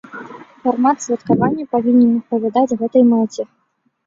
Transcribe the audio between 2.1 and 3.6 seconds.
адпавядаць гэтай мэце.